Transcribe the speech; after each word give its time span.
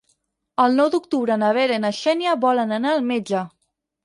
El 0.63 0.77
nou 0.79 0.87
d'octubre 0.95 1.37
na 1.41 1.51
Vera 1.57 1.75
i 1.81 1.83
na 1.83 1.93
Xènia 1.99 2.35
volen 2.47 2.75
anar 2.79 2.97
al 2.97 3.05
metge. 3.13 3.45